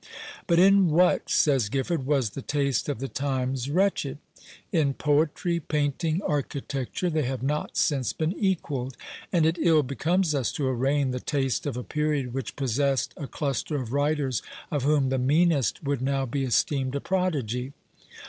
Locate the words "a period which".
11.77-12.55